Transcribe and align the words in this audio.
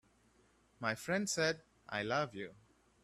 My 0.79 0.95
friend 0.95 1.29
said: 1.29 1.61
"I 1.87 2.01
love 2.01 2.33
you. 2.33 2.55